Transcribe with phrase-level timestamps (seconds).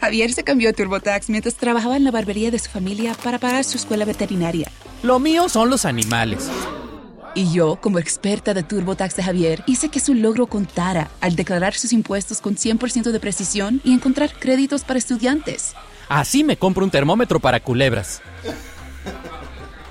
[0.00, 3.64] Javier se cambió a TurboTax mientras trabajaba en la barbería de su familia para pagar
[3.64, 4.70] su escuela veterinaria.
[5.02, 6.48] Lo mío son los animales.
[7.34, 11.74] Y yo, como experta de TurboTax de Javier, hice que su logro contara al declarar
[11.74, 15.74] sus impuestos con 100% de precisión y encontrar créditos para estudiantes.
[16.08, 18.22] Así me compro un termómetro para culebras.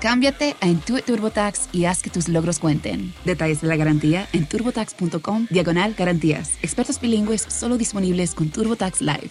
[0.00, 3.12] Cámbiate a Intuit TurboTax y haz que tus logros cuenten.
[3.24, 6.52] Detalles de la garantía en turbotax.com diagonal garantías.
[6.62, 9.30] Expertos bilingües solo disponibles con TurboTax Live.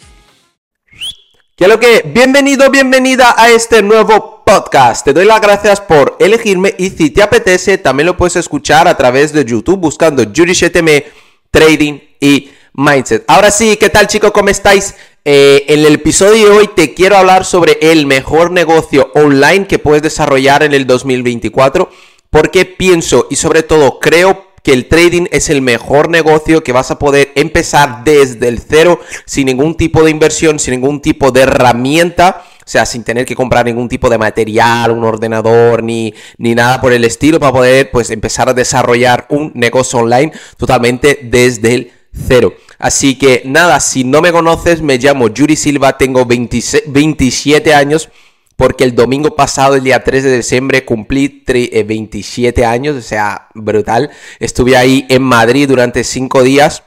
[1.57, 2.03] ¿Qué lo que?
[2.05, 5.03] Bienvenido, bienvenida a este nuevo podcast.
[5.03, 8.95] Te doy las gracias por elegirme y si te apetece también lo puedes escuchar a
[8.95, 11.01] través de YouTube buscando JudyShtm
[11.49, 13.23] Trading y Mindset.
[13.27, 14.29] Ahora sí, ¿qué tal chicos?
[14.33, 14.93] ¿Cómo estáis?
[15.25, 19.79] Eh, en el episodio de hoy te quiero hablar sobre el mejor negocio online que
[19.79, 21.89] puedes desarrollar en el 2024.
[22.29, 26.91] Porque pienso y sobre todo creo que el trading es el mejor negocio que vas
[26.91, 31.43] a poder empezar desde el cero, sin ningún tipo de inversión, sin ningún tipo de
[31.43, 32.43] herramienta.
[32.59, 36.81] O sea, sin tener que comprar ningún tipo de material, un ordenador, ni, ni nada
[36.81, 41.91] por el estilo, para poder pues empezar a desarrollar un negocio online totalmente desde el
[42.27, 42.53] cero.
[42.77, 48.09] Así que nada, si no me conoces, me llamo Yuri Silva, tengo 27 años
[48.57, 53.47] porque el domingo pasado, el día 3 de diciembre, cumplí 27 eh, años, o sea,
[53.53, 54.09] brutal.
[54.39, 56.83] Estuve ahí en Madrid durante 5 días.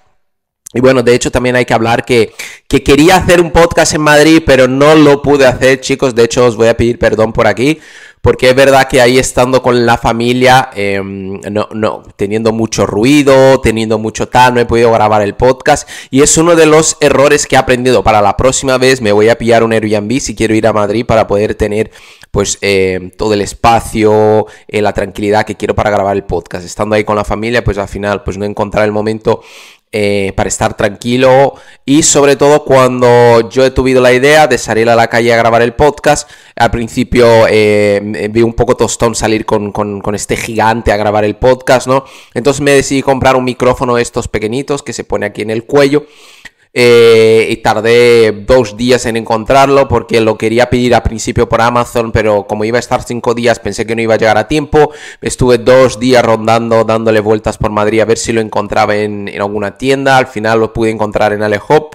[0.75, 2.33] Y bueno, de hecho también hay que hablar que,
[2.69, 6.15] que, quería hacer un podcast en Madrid, pero no lo pude hacer, chicos.
[6.15, 7.81] De hecho, os voy a pedir perdón por aquí,
[8.21, 13.61] porque es verdad que ahí estando con la familia, em, no, no, teniendo mucho ruido,
[13.61, 15.89] teniendo mucho tal, no he podido grabar el podcast.
[16.11, 18.03] Y es uno de los errores que he aprendido.
[18.03, 21.07] Para la próxima vez me voy a pillar un Airbnb si quiero ir a Madrid
[21.07, 21.91] para poder tener
[22.31, 26.65] pues em, todo el espacio, eh, la tranquilidad que quiero para grabar el podcast.
[26.65, 29.43] Estando ahí con la familia, pues al final pues no encontrar el momento
[29.93, 34.89] eh, para estar tranquilo y sobre todo cuando yo he tuvido la idea de salir
[34.89, 39.45] a la calle a grabar el podcast, al principio eh, vi un poco tostón salir
[39.45, 42.05] con, con, este gigante a grabar el podcast, ¿no?
[42.35, 46.07] Entonces me decidí comprar un micrófono estos pequeñitos que se pone aquí en el cuello
[46.73, 52.13] eh, y tardé dos días en encontrarlo porque lo quería pedir a principio por Amazon,
[52.13, 54.93] pero como iba a estar cinco días pensé que no iba a llegar a tiempo.
[55.21, 59.77] Estuve dos días rondando, dándole vueltas por Madrid a ver si lo encontraba en, alguna
[59.77, 60.17] tienda.
[60.17, 61.95] Al final lo pude encontrar en Alehop.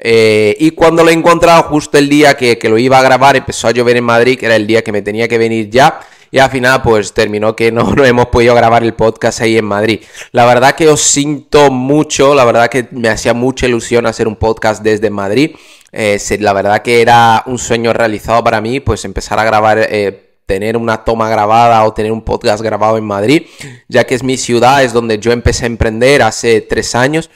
[0.00, 3.36] Eh, y cuando lo he encontrado justo el día que, que lo iba a grabar,
[3.36, 6.00] empezó a llover en Madrid, que era el día que me tenía que venir ya
[6.30, 9.64] y al final pues terminó que no, no hemos podido grabar el podcast ahí en
[9.64, 10.00] Madrid.
[10.32, 14.36] La verdad que os siento mucho, la verdad que me hacía mucha ilusión hacer un
[14.36, 15.56] podcast desde Madrid.
[15.90, 20.28] Eh, la verdad que era un sueño realizado para mí, pues empezar a grabar, eh,
[20.44, 23.42] tener una toma grabada o tener un podcast grabado en Madrid,
[23.88, 27.30] ya que es mi ciudad, es donde yo empecé a emprender hace tres años.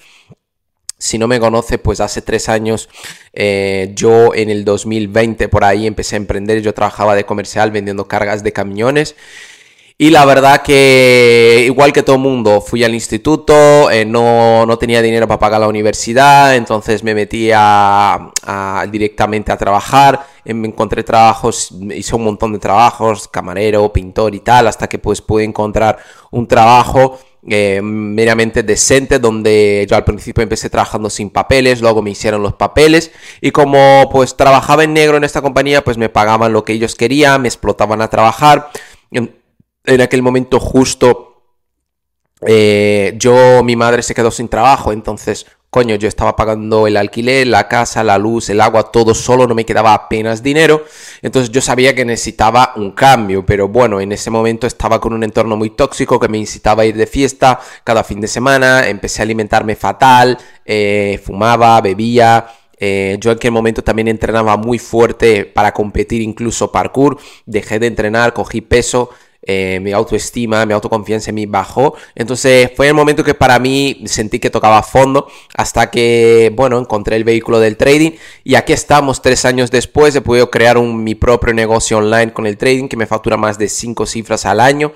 [1.03, 2.89] Si no me conoce, pues hace tres años
[3.33, 6.63] eh, yo en el 2020 por ahí empecé a emprender.
[6.63, 9.17] Yo trabajaba de comercial vendiendo cargas de camiones.
[9.98, 15.03] Y la verdad que, igual que todo mundo, fui al instituto, eh, no, no, tenía
[15.03, 18.32] dinero para pagar la universidad, entonces me metí a,
[18.91, 24.66] directamente a trabajar, me encontré trabajos, hice un montón de trabajos, camarero, pintor y tal,
[24.66, 25.98] hasta que pues pude encontrar
[26.30, 32.10] un trabajo eh, meramente decente, donde yo al principio empecé trabajando sin papeles, luego me
[32.10, 33.10] hicieron los papeles
[33.41, 36.94] y como pues trabajaba en negro en esta compañía, pues me pagaban lo que ellos
[36.94, 38.69] querían, me explotaban a trabajar.
[39.84, 41.28] En, aquel momento justo
[42.47, 47.47] eh, yo, mi madre se quedó sin trabajo, entonces coño, yo estaba pagando el alquiler,
[47.47, 50.84] la casa, la luz, el agua, todo solo, no me quedaba apenas dinero.
[51.22, 55.25] Entonces yo sabía que necesitaba un cambio, pero bueno, en ese momento estaba con un
[55.25, 59.22] entorno muy tóxico que me incitaba a ir de fiesta cada fin de semana, empecé
[59.22, 62.48] a alimentarme fatal, eh, fumaba, bebía.
[62.78, 67.16] Eh, yo en aquel momento también entrenaba muy fuerte para competir incluso parkour,
[67.47, 69.09] dejé de entrenar, cogí peso,
[69.42, 71.94] eh, mi autoestima, mi autoconfianza en mí bajó.
[72.14, 77.16] Entonces fue el momento que para mí sentí que tocaba fondo hasta que, bueno, encontré
[77.16, 78.12] el vehículo del trading
[78.44, 80.15] y aquí estamos tres años después.
[80.15, 83.59] He podido crear un, mi propio negocio online con el trading que me factura más
[83.59, 84.92] de cinco cifras al año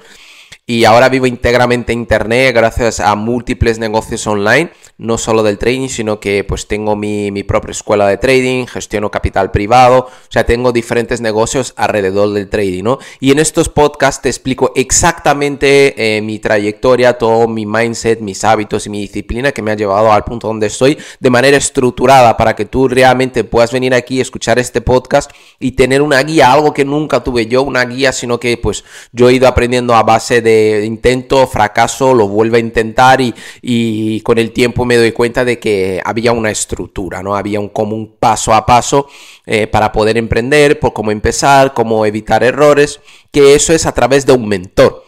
[0.69, 5.87] y ahora vivo íntegramente en internet gracias a múltiples negocios online, no solo del trading,
[5.87, 10.73] sino que pues tengo mi, propia escuela de trading, gestiono capital privado, o sea, tengo
[10.73, 12.99] diferentes negocios alrededor del trading, ¿no?
[13.21, 18.87] Y en estos podcasts te explico exactamente eh, mi trayectoria, todo mi mindset, mis hábitos
[18.87, 22.57] y mi disciplina que me ha llevado al punto donde estoy de manera estructurada para
[22.57, 25.31] que tú realmente puedas venir aquí, escuchar este podcast
[25.61, 28.83] y tener una guía, algo que nunca tuve yo, una guía, sino que pues
[29.13, 33.35] yo he ido aprendiendo a base de de intento, fracaso, lo vuelvo a intentar y,
[33.63, 37.37] y, con el tiempo me doy cuenta de que había una estructura, ¿no?
[37.37, 39.09] Había un, como un paso a paso
[39.47, 43.01] eh, para poder emprender, por cómo empezar, cómo evitar errores,
[43.31, 45.05] que eso es a través de un mentor.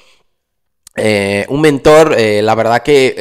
[1.00, 3.14] Eh, un mentor, eh, la verdad que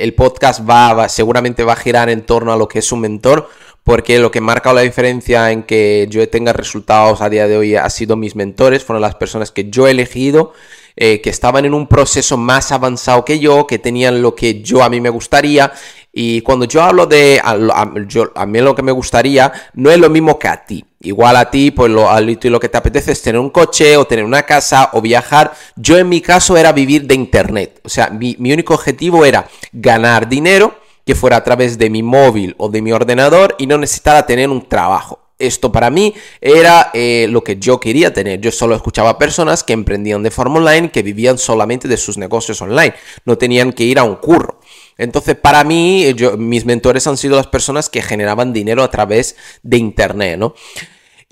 [0.00, 3.48] el, podcast va, seguramente va a girar en torno a lo que es un mentor,
[3.84, 7.76] porque lo que marca la diferencia en que yo tenga resultados a día de hoy
[7.76, 10.52] ha sido mis mentores, fueron las personas que yo he elegido,
[10.96, 14.82] eh, que estaban en un proceso más avanzado que yo, que tenían lo que yo
[14.82, 15.72] a mí me gustaría.
[16.12, 20.38] Y cuando yo hablo de a, mí lo que me gustaría, no es lo mismo
[20.38, 20.84] que a ti.
[21.00, 24.24] Igual a ti, pues lo, lo que te apetece es tener un coche o tener
[24.24, 25.52] una casa o viajar.
[25.76, 27.80] Yo en mi caso era vivir de internet.
[27.84, 30.74] O sea, mi, mi único objetivo era ganar dinero
[31.06, 34.48] que fuera a través de mi móvil o de mi ordenador y no necesitara tener
[34.48, 35.29] un trabajo.
[35.40, 38.40] Esto para mí era eh, lo que yo quería tener.
[38.40, 42.62] Yo solo escuchaba personas que emprendían de forma online, que vivían solamente de sus negocios
[42.62, 42.94] online,
[43.24, 44.60] no tenían que ir a un curro.
[44.98, 49.34] Entonces, para mí, yo, mis mentores han sido las personas que generaban dinero a través
[49.62, 50.54] de Internet, ¿no?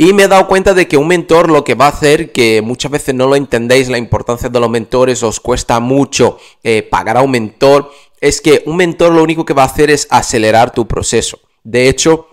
[0.01, 2.63] Y me he dado cuenta de que un mentor lo que va a hacer, que
[2.63, 7.17] muchas veces no lo entendéis, la importancia de los mentores, os cuesta mucho eh, pagar
[7.17, 7.91] a un mentor,
[8.21, 11.41] es que un mentor lo único que va a hacer es acelerar tu proceso.
[11.65, 12.29] De hecho,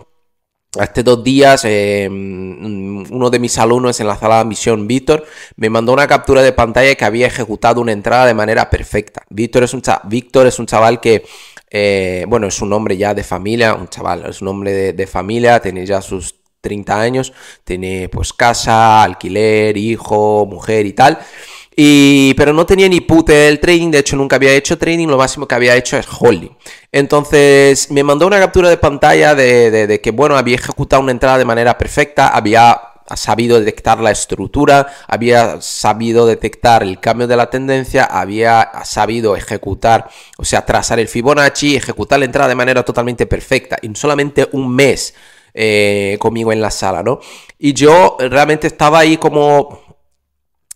[0.78, 5.24] Hace dos días, eh, uno de mis alumnos en la sala de misión, Víctor,
[5.56, 9.22] me mandó una captura de pantalla que había ejecutado una entrada de manera perfecta.
[9.30, 11.24] Víctor es un, Víctor es un chaval que,
[11.70, 15.60] eh, bueno, es un hombre ya de familia, un chaval, es un hombre de familia,
[15.60, 17.32] tiene ya sus 30 años,
[17.64, 21.18] tiene pues casa, alquiler, hijo, mujer y tal.
[21.78, 25.18] Y, pero no tenía ni pute del trading, de hecho nunca había hecho trading, lo
[25.18, 26.56] máximo que había hecho es holding.
[26.90, 31.44] Entonces me mandó una captura de pantalla de, que, bueno, había ejecutado una entrada de
[31.44, 32.80] manera perfecta, había
[33.14, 40.08] sabido detectar la estructura, había sabido detectar el cambio de la tendencia, había sabido ejecutar,
[40.38, 44.74] o sea, trazar el Fibonacci, ejecutar la entrada de manera totalmente perfecta, en solamente un
[44.74, 45.14] mes
[45.52, 47.20] eh, conmigo en la sala, ¿no?
[47.58, 49.85] Y yo realmente estaba ahí como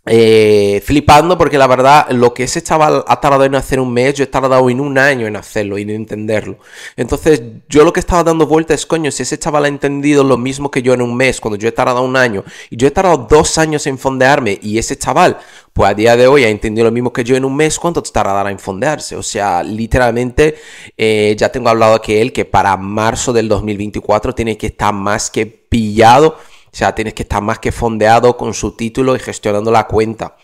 [0.07, 4.15] eh, flipando porque la verdad lo que ese chaval ha tardado en hacer un mes,
[4.15, 6.59] yo he tardado en un año en hacerlo y en entenderlo.
[6.97, 10.39] Entonces yo lo que estaba dando vuelta es, coño, si ese chaval ha entendido lo
[10.39, 12.91] mismo que yo en un mes, cuando yo he tardado un año, y yo he
[12.91, 15.39] tardado dos años en fondearme, y ese chaval,
[15.73, 18.03] pues a día de hoy ha entendido lo mismo que yo en un mes, ¿cuánto
[18.03, 19.17] tardará en fondearse?
[19.17, 20.57] O sea, literalmente
[20.97, 25.31] eh, ya tengo hablado que él que para marzo del 2024 tiene que estar más
[25.31, 26.37] que pillado
[26.73, 30.37] o sea, tienes que estar más que fondeado con su título y gestionando la cuenta.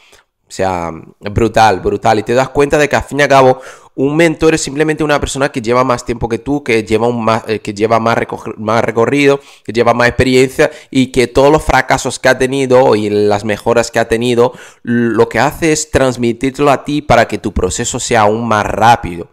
[0.48, 2.20] O sea, brutal, brutal.
[2.20, 3.60] Y te das cuenta de que al fin y al cabo
[3.96, 7.44] un mentor es simplemente una persona que lleva más tiempo que tú, que lleva, más,
[7.48, 8.18] eh, que lleva más,
[8.58, 13.08] más, recorrido, que lleva más experiencia y que todos los fracasos que ha tenido y
[13.08, 14.52] las mejoras que ha tenido,
[14.82, 19.28] lo que hace es transmitirlo a ti para que tu proceso sea aún más rápido.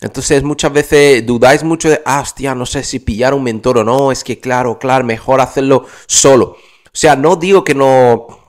[0.00, 3.84] Entonces muchas veces dudáis mucho de, ah, hostia, no sé si pillar un mentor o
[3.84, 6.56] no, es que claro, claro, mejor hacerlo solo.
[6.86, 8.40] O sea, no digo que no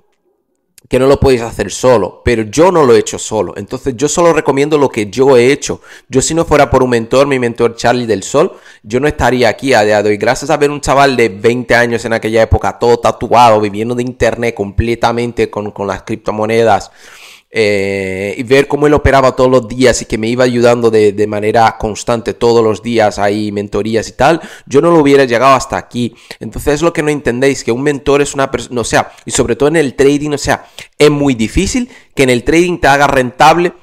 [0.92, 3.54] que no lo podéis hacer solo, pero yo no lo he hecho solo.
[3.56, 5.80] Entonces yo solo recomiendo lo que yo he hecho.
[6.10, 9.48] Yo si no fuera por un mentor, mi mentor Charlie del Sol, yo no estaría
[9.48, 10.18] aquí a día de hoy.
[10.18, 14.04] Gracias a ver un chaval de 20 años en aquella época, todo tatuado, viviendo de
[14.04, 16.92] internet completamente con, con las criptomonedas
[17.52, 21.12] eh, y ver cómo él operaba todos los días y que me iba ayudando de,
[21.12, 25.54] de, manera constante todos los días, ahí mentorías y tal, yo no lo hubiera llegado
[25.54, 26.16] hasta aquí.
[26.40, 29.32] Entonces es lo que no entendéis, que un mentor es una persona, o sea, y
[29.32, 30.66] sobre todo en el trading, o sea,
[30.98, 33.74] es muy difícil que en el trading te haga rentable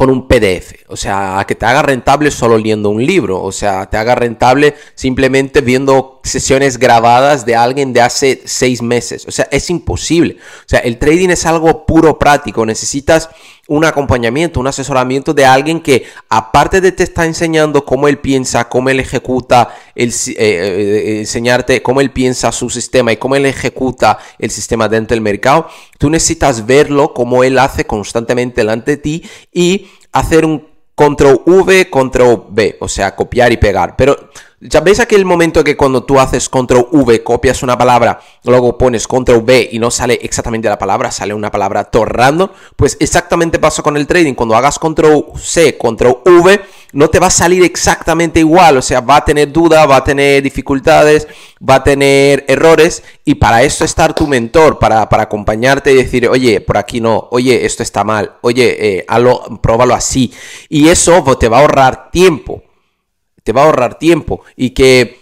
[0.00, 0.86] con un PDF.
[0.88, 3.42] O sea, que te haga rentable solo leyendo un libro.
[3.42, 9.26] O sea, te haga rentable simplemente viendo sesiones grabadas de alguien de hace seis meses.
[9.28, 10.38] O sea, es imposible.
[10.60, 12.64] O sea, el trading es algo puro práctico.
[12.64, 13.28] Necesitas
[13.70, 18.68] un acompañamiento, un asesoramiento de alguien que aparte de te está enseñando cómo él piensa,
[18.68, 24.18] cómo él ejecuta, eh, eh, enseñarte cómo él piensa su sistema y cómo él ejecuta
[24.40, 29.22] el sistema dentro del mercado, tú necesitas verlo como él hace constantemente delante de ti
[29.52, 33.94] y hacer un control V, control V, o sea, copiar y pegar.
[33.94, 38.76] Pero ya veis aquel momento que cuando tú haces control V, copias una palabra, luego
[38.76, 43.58] pones control V y no sale exactamente la palabra, sale una palabra torrando, pues exactamente
[43.58, 44.34] pasa con el trading.
[44.34, 46.60] Cuando hagas control C, control V,
[46.92, 50.04] no te va a salir exactamente igual, o sea, va a tener duda, va a
[50.04, 51.26] tener dificultades,
[51.66, 56.28] va a tener errores y para eso estar tu mentor, para, para acompañarte y decir,
[56.28, 59.06] oye, por aquí no, oye, esto está mal, oye, eh,
[59.62, 60.34] pruébalo así.
[60.68, 62.62] Y eso te va a ahorrar tiempo,
[63.42, 65.20] te va a ahorrar tiempo y que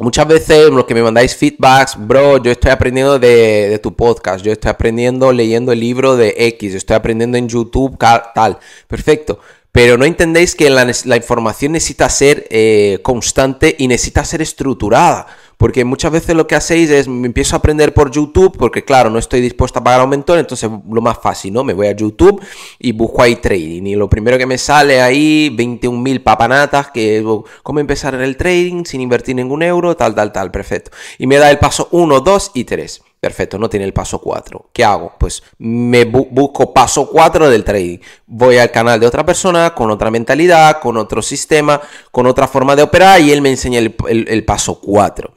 [0.00, 4.52] Muchas veces lo que me mandáis feedbacks, bro, yo estoy aprendiendo de, tu podcast, yo
[4.52, 8.60] estoy aprendiendo leyendo el libro de X, estoy aprendiendo en YouTube, tal.
[8.86, 9.40] Perfecto.
[9.72, 15.26] Pero no entendéis que la, la información necesita ser eh, constante y necesita ser estructurada.
[15.58, 19.10] Porque muchas veces lo que hacéis es, me empiezo a aprender por YouTube, porque claro,
[19.10, 21.64] no estoy dispuesto a pagar un mentor, entonces lo más fácil, ¿no?
[21.64, 22.40] Me voy a YouTube
[22.78, 23.82] y busco ahí trading.
[23.82, 27.24] Y lo primero que me sale ahí, 21.000 papanatas, que
[27.62, 30.92] cómo empezar en el trading sin invertir ningún euro, tal, tal, tal, perfecto.
[31.18, 33.02] Y me da el paso 1, 2 y 3.
[33.20, 34.70] Perfecto, no tiene el paso 4.
[34.72, 35.12] ¿Qué hago?
[35.18, 37.98] Pues me busco paso 4 del trading.
[38.26, 41.80] Voy al canal de otra persona con otra mentalidad, con otro sistema,
[42.12, 45.32] con otra forma de operar y él me enseña el, paso 4.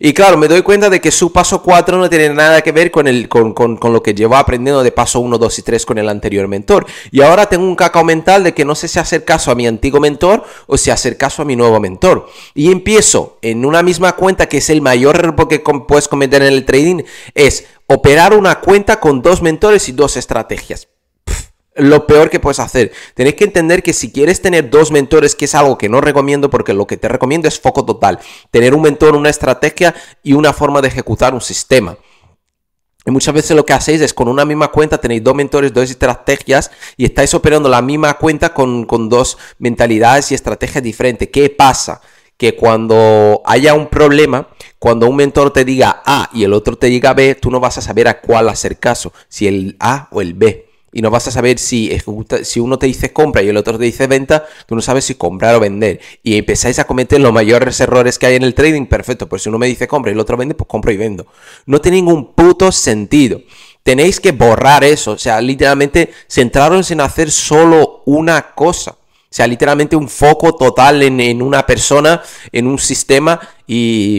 [0.00, 2.90] Y claro, me doy cuenta de que su paso 4 no tiene nada que ver
[2.90, 5.98] con, el, con, con lo que llevo aprendiendo de paso 1, 2 y 3 con
[5.98, 6.84] el anterior mentor.
[7.12, 9.68] Y ahora tengo un cacao mental de que no sé si hacer caso a mi
[9.68, 12.28] antiguo mentor o si hacer caso a mi nuevo mentor.
[12.54, 16.52] Y empiezo en una misma cuenta que es el mayor error que puedes cometer en
[16.52, 20.88] el trading es operar una cuenta con dos mentores y dos estrategias.
[21.76, 22.92] lo peor que puedes hacer.
[23.14, 26.50] Tenéis que entender que si quieres tener dos mentores, que es algo que no recomiendo
[26.50, 28.18] porque lo que te recomiendo es foco total.
[28.50, 31.96] Tener un mentor, una estrategia y una forma de ejecutar un sistema.
[33.06, 35.90] Y muchas veces lo que hacéis es con una misma cuenta tenéis dos mentores, dos
[35.90, 41.28] estrategias y estáis operando la misma cuenta con, con dos mentalidades y estrategias diferentes.
[41.32, 42.02] ¿Qué pasa?
[42.40, 46.86] Que cuando haya un problema, cuando un mentor te diga A y el otro te
[46.86, 50.22] diga B, tú no vas a saber a cuál hacer caso, si el A o
[50.22, 50.66] el B.
[50.90, 51.92] Y no vas a saber si,
[52.44, 55.16] si uno te dice compra y el otro te dice venta, tú no sabes si
[55.16, 56.00] comprar o vender.
[56.22, 59.28] Y empezáis a cometer los mayores errores que hay en el trading, perfecto.
[59.28, 61.26] Pues si uno me dice compra y el otro vende, pues compro y vendo.
[61.66, 63.42] No tiene ningún puto sentido.
[63.82, 65.10] Tenéis que borrar eso.
[65.10, 68.96] O sea, literalmente centraros en hacer solo una cosa.
[69.32, 72.20] O sea, literalmente un foco total en, una persona,
[72.50, 74.18] en un sistema y,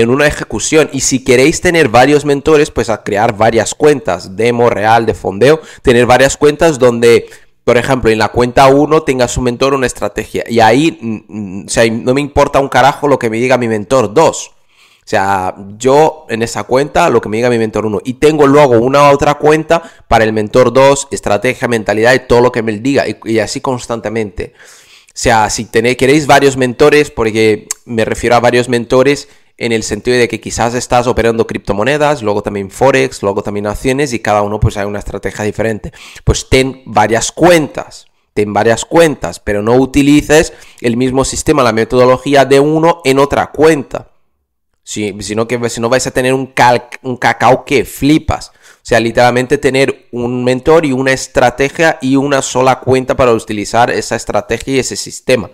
[0.00, 0.90] en una ejecución.
[0.92, 5.60] Y si queréis tener varios mentores, pues a crear varias cuentas, demo, real, de fondeo,
[5.82, 7.26] tener varias cuentas donde
[7.62, 10.44] por ejemplo, en la cuenta 1 tengas un mentor, una estrategia.
[10.48, 13.56] Y ahí, mm, mm, o sea, no me importa un carajo lo que me diga
[13.56, 14.50] mi mentor 2.
[15.04, 18.46] O sea, yo en esa cuenta lo que me diga mi mentor 1 y tengo
[18.46, 22.72] luego una otra cuenta para el mentor 2, estrategia, mentalidad y todo lo que me
[22.72, 24.54] diga y, así constantemente.
[24.56, 29.82] O sea, si tenéis, queréis varios mentores, porque me refiero a varios mentores en el
[29.82, 34.40] sentido de que quizás estás operando criptomonedas, luego también forex, luego también acciones y cada
[34.40, 35.92] uno pues hay una estrategia diferente.
[36.24, 42.44] Pues ten varias cuentas ten varias cuentas, pero no utilices el mismo sistema, la metodología
[42.44, 44.10] de uno en otra cuenta.
[44.84, 46.52] Si, sino que si no vais a tener un,
[47.02, 48.50] un cacao que flipas.
[48.50, 53.90] O sea, literalmente tener un mentor y una estrategia y una sola cuenta para utilizar
[53.90, 55.50] esa estrategia y ese sistema.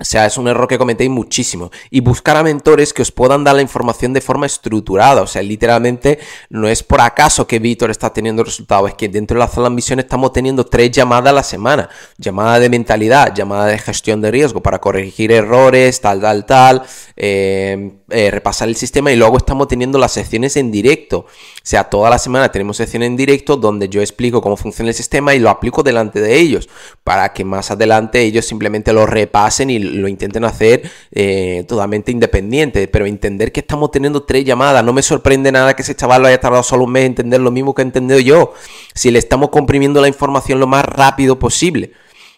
[0.00, 1.70] O sea, es un error que cometéis muchísimo.
[1.90, 5.22] Y buscar a mentores que os puedan dar la información de forma estructurada.
[5.22, 8.90] O sea, literalmente no es por acaso que Víctor está teniendo resultados.
[8.90, 11.88] Es que dentro de la zona de misión estamos teniendo tres llamadas a la semana.
[12.16, 16.82] Llamada de mentalidad, llamada de gestión de riesgo para corregir errores, tal, tal, tal.
[17.16, 21.18] Eh, eh, repasar el sistema y luego estamos teniendo las secciones en directo.
[21.18, 21.26] O
[21.62, 25.34] sea, toda la semana tenemos secciones en directo donde yo explico cómo funciona el sistema
[25.34, 26.70] y lo aplico delante de ellos
[27.04, 32.88] para que más adelante ellos simplemente lo repasen y lo intenten hacer eh, totalmente independiente.
[32.88, 36.28] Pero entender que estamos teniendo tres llamadas, no me sorprende nada que ese chaval lo
[36.28, 38.54] haya tardado solo un mes en entender lo mismo que he entendido yo.
[38.94, 41.92] Si le estamos comprimiendo la información lo más rápido posible.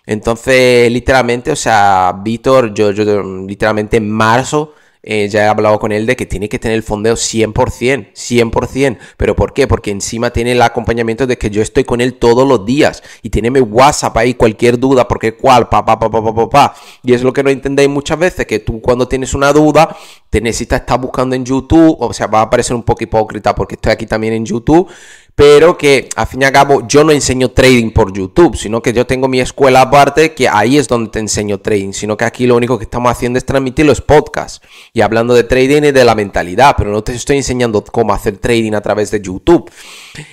[0.04, 5.92] Entonces, literalmente, o sea, Víctor, yo, yo literalmente en marzo eh, ya he hablado con
[5.92, 8.98] él de que tiene que tener el fondeo 100%, 100%.
[9.16, 9.66] ¿Pero por qué?
[9.66, 13.30] Porque encima tiene el acompañamiento de que yo estoy con él todos los días y
[13.30, 16.74] tiene mi WhatsApp ahí, cualquier duda, porque cuál, pa, pa, pa, pa, pa, pa, pa.
[17.02, 19.96] Y es lo que no entendéis muchas veces, que tú cuando tienes una duda,
[20.28, 23.74] te necesitas estar buscando en YouTube, o sea, va a parecer un poco hipócrita porque
[23.76, 24.88] estoy aquí también en YouTube,
[25.34, 28.92] pero que al fin y al cabo yo no enseño trading por YouTube, sino que
[28.92, 32.46] yo tengo mi escuela aparte, que ahí es donde te enseño trading, sino que aquí
[32.46, 34.60] lo único que estamos haciendo es transmitir los podcasts
[34.92, 38.38] y hablando de trading y de la mentalidad, pero no te estoy enseñando cómo hacer
[38.38, 39.70] trading a través de YouTube.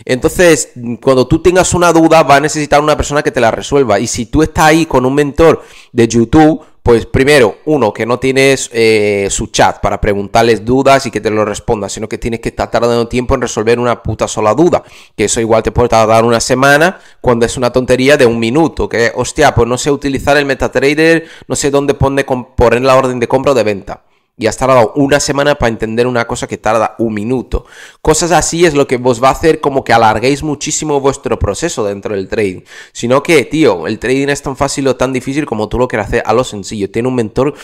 [0.05, 3.99] Entonces, cuando tú tengas una duda, va a necesitar una persona que te la resuelva.
[3.99, 8.17] Y si tú estás ahí con un mentor de YouTube, pues primero, uno, que no
[8.17, 12.39] tienes eh, su chat para preguntarles dudas y que te lo responda, sino que tienes
[12.39, 14.85] que estar tardando tiempo en resolver una puta sola duda.
[15.13, 18.87] Que eso igual te puede tardar una semana cuando es una tontería de un minuto.
[18.87, 23.27] Que, hostia, pues no sé utilizar el MetaTrader, no sé dónde poner la orden de
[23.27, 24.06] compra o de venta.
[24.37, 27.65] Y has tardado una semana para entender una cosa que tarda un minuto.
[28.01, 31.83] Cosas así es lo que vos va a hacer como que alarguéis muchísimo vuestro proceso
[31.83, 32.61] dentro del trading.
[32.91, 36.07] Sino que, tío, el trading es tan fácil o tan difícil como tú lo quieras
[36.07, 36.91] hacer a lo sencillo.
[36.91, 37.55] Tiene un mentor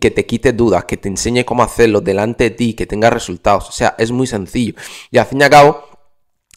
[0.00, 3.68] que te quite dudas, que te enseñe cómo hacerlo delante de ti, que tenga resultados.
[3.68, 4.74] O sea, es muy sencillo.
[5.10, 5.91] Y al fin y al cabo,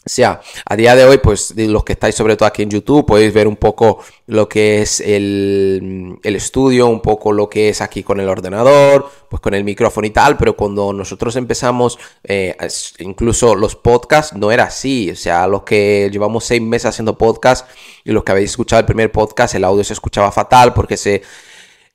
[0.06, 3.04] o sea, a día de hoy, pues los que estáis sobre todo aquí en YouTube,
[3.04, 3.98] podéis ver un poco
[4.28, 9.42] lo que es el, estudio, un poco lo que es aquí con el ordenador, pues
[9.42, 12.56] con el micrófono y tal, pero cuando nosotros empezamos, eh,
[13.00, 15.10] incluso los podcasts, no era así.
[15.10, 17.68] O sea, los que llevamos seis meses haciendo podcast
[18.04, 21.22] y los que habéis escuchado el primer podcast, el audio se escuchaba fatal porque se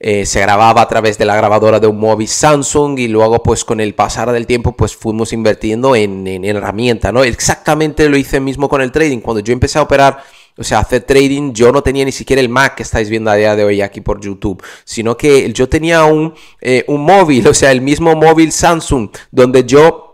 [0.03, 3.63] eh, se grababa a través de la grabadora de un móvil Samsung y luego pues
[3.63, 7.23] con el pasar del tiempo pues fuimos invirtiendo en, en, herramienta, ¿no?
[7.23, 9.19] Exactamente lo hice mismo con el trading.
[9.19, 10.23] Cuando yo empecé a operar,
[10.57, 13.35] o sea, hacer trading, yo no tenía ni siquiera el Mac que estáis viendo a
[13.35, 17.53] día de hoy aquí por YouTube, sino que yo tenía un, eh, un móvil, o
[17.53, 20.07] sea, el mismo móvil Samsung, donde yo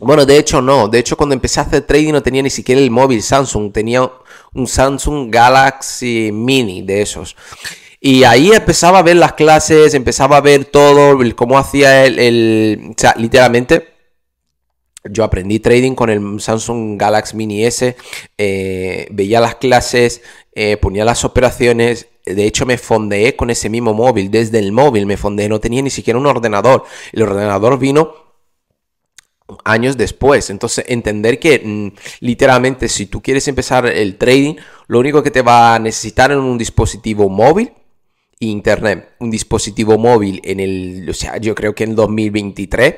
[0.00, 0.88] bueno, de hecho no.
[0.88, 3.70] De hecho, cuando empecé a hacer trading no tenía ni siquiera el móvil Samsung.
[3.70, 4.10] Tenía
[4.54, 7.36] un Samsung Galaxy Mini de esos.
[8.00, 12.94] Y ahí empezaba a ver las clases, empezaba a ver todo, cómo hacía el, O
[12.96, 13.88] sea, literalmente,
[15.04, 17.94] yo aprendí trading con el Samsung Galaxy Mini S,
[18.38, 20.22] eh, veía las clases,
[20.54, 25.04] eh, ponía las operaciones, de hecho me fondeé con ese mismo móvil, desde el móvil
[25.04, 26.84] me fondeé, no tenía ni siquiera un ordenador.
[27.12, 28.14] El ordenador vino
[29.64, 30.48] años después.
[30.48, 31.88] Entonces, entender que mm,
[32.20, 34.54] literalmente si tú quieres empezar el trading,
[34.86, 37.72] lo único que te va a necesitar en un dispositivo móvil
[38.48, 42.94] Internet, un dispositivo móvil en el, o sea, yo creo que en 2023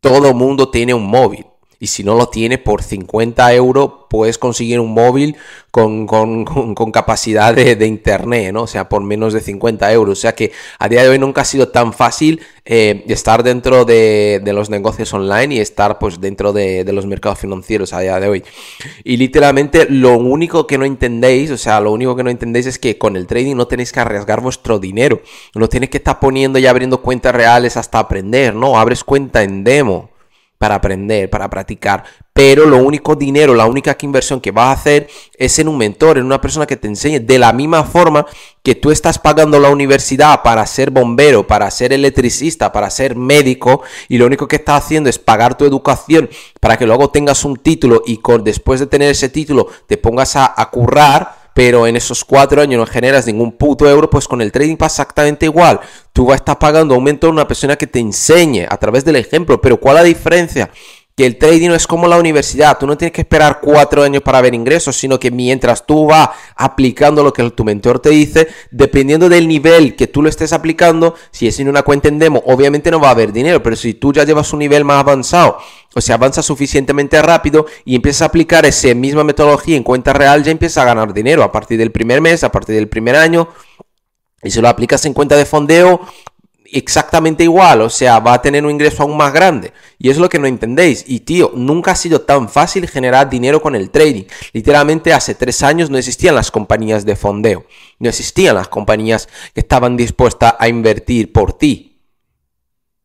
[0.00, 1.46] todo mundo tiene un móvil.
[1.82, 5.34] Y si no lo tiene por 50 euros, puedes conseguir un móvil
[5.72, 6.06] con,
[6.92, 8.62] capacidad de, internet, ¿no?
[8.62, 10.16] O sea, por menos de 50 euros.
[10.16, 13.84] O sea que a día de hoy nunca ha sido tan fácil eh, estar dentro
[13.84, 18.28] de, los negocios online y estar pues dentro de, los mercados financieros a día de
[18.28, 18.44] hoy.
[19.02, 22.78] Y literalmente lo único que no entendéis, o sea, lo único que no entendéis es
[22.78, 25.20] que con el trading no tenéis que arriesgar vuestro dinero.
[25.56, 28.78] No tienes que estar poniendo y abriendo cuentas reales hasta aprender, ¿no?
[28.78, 30.11] Abres cuenta en demo
[30.62, 32.04] para aprender, para practicar.
[32.32, 36.18] Pero lo único dinero, la única inversión que vas a hacer es en un mentor,
[36.18, 38.24] en una persona que te enseñe de la misma forma
[38.62, 43.82] que tú estás pagando la universidad para ser bombero, para ser electricista, para ser médico
[44.08, 47.56] y lo único que estás haciendo es pagar tu educación para que luego tengas un
[47.56, 51.96] título y con, después de tener ese título te pongas a, a currar pero en
[51.96, 55.80] esos cuatro años no generas ningún puto euro, pues con el trading pasa exactamente igual.
[56.12, 59.60] Tú vas a estar pagando mentor, una persona que te enseñe a través del ejemplo,
[59.60, 60.70] pero ¿cuál es la diferencia?
[61.16, 64.22] Que el trading no es como la universidad, tú no tienes que esperar cuatro años
[64.22, 68.48] para ver ingresos, sino que mientras tú vas aplicando lo que tu mentor te dice,
[68.70, 72.42] dependiendo del nivel que tú lo estés aplicando, si es en una cuenta en demo,
[72.46, 75.58] obviamente no va a haber dinero, pero si tú ya llevas un nivel más avanzado,
[75.94, 80.42] o sea, avanza suficientemente rápido y empiezas a aplicar esa misma metodología en cuenta real,
[80.42, 83.48] ya empiezas a ganar dinero a partir del primer mes, a partir del primer año.
[84.42, 86.00] Y si lo aplicas en cuenta de fondeo,
[86.72, 89.72] exactamente igual, o sea, va a tener un ingreso aún más grande.
[89.98, 91.04] Y es lo que no entendéis.
[91.06, 94.24] Y tío, nunca ha sido tan fácil generar dinero con el trading.
[94.52, 97.64] Literalmente hace tres años no existían las compañías de fondeo.
[97.98, 102.00] No existían las compañías que estaban dispuestas a invertir por ti.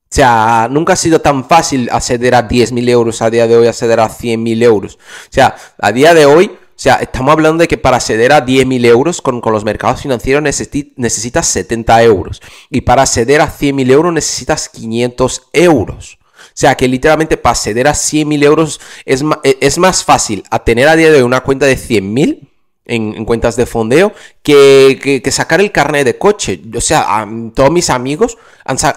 [0.10, 3.68] O sea, nunca ha sido tan fácil acceder a 10.000 euros a día de hoy,
[3.68, 4.96] acceder a 100.000 euros.
[4.96, 8.86] O sea, a día de hoy sea, estamos hablando de que para acceder a 10.000
[8.86, 12.42] euros con, los mercados financieros necesitas 70 euros.
[12.70, 16.20] Y para acceder a 100.000 euros necesitas 500 euros.
[16.22, 20.64] O sea, que literalmente para acceder a 100.000 euros es, e, es más fácil a
[20.64, 22.48] tener a día de hoy una cuenta de 100.000
[22.88, 26.62] en, cuentas de fondeo que, sacar el carnet de coche.
[26.76, 28.38] O sea, todos mis amigos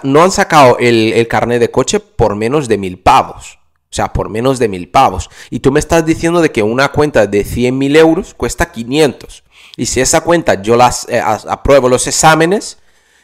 [0.03, 3.60] no han sacado el, el carnet de coche por menos de mil pavos.
[3.91, 5.29] O sea, por menos de mil pavos.
[5.49, 9.43] Y tú me estás diciendo de que una cuenta de 100 mil euros cuesta 500.
[9.75, 12.77] Y si esa cuenta yo las eh, apruebo los exámenes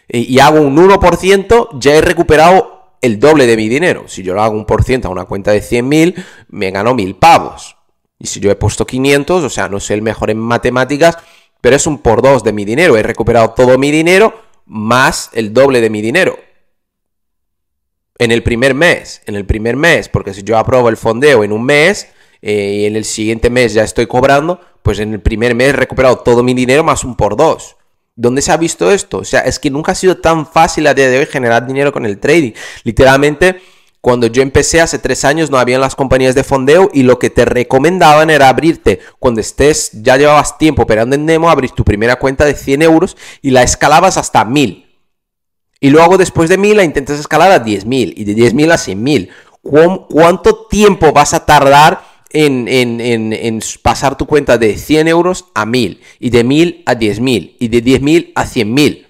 [0.10, 4.10] eh, y hago un 1%, ya he recuperado el doble de mi dinero.
[4.10, 6.94] Si yo lo hago un por ciento a una cuenta de 100 mil, me gano
[6.94, 7.78] mil pavos.
[8.20, 11.18] Y si yo he puesto 500, o sea, no soy el mejor en matemáticas,
[11.62, 12.98] pero es un por dos de mi dinero.
[12.98, 14.34] He recuperado todo mi dinero
[14.66, 16.38] más el doble de mi dinero
[18.20, 21.52] en el primer mes, en el primer mes, porque si yo apruebo el fondeo en
[21.52, 22.08] un mes
[22.42, 25.74] eh, y en el siguiente mes ya estoy cobrando, pues en el primer mes he
[25.74, 27.76] recuperado todo mi dinero más un por dos.
[28.16, 29.20] ¿Dónde se ha visto esto?
[29.20, 31.92] O sea, es que nunca ha sido tan fácil a día de hoy generar dinero
[31.92, 32.54] con el trading.
[32.84, 33.62] Literalmente,
[34.02, 37.30] cuando yo empecé hace tres años no habían las compañías de fondeo y lo que
[37.30, 42.16] te recomendaban era abrirte, cuando estés, ya llevabas tiempo operando en demo, abrir tu primera
[42.16, 44.87] cuenta de 100 euros y la escalabas hasta 1000.
[45.80, 49.30] Y luego después de 1000 la intentas escalar a 10.000 y de 10.000 a 100.000.
[50.10, 56.02] ¿Cuánto tiempo vas a tardar en, en, pasar tu cuenta de 100 euros a 1000
[56.20, 59.08] y de 1000 a 10.000 y de 10.000 a 100.000?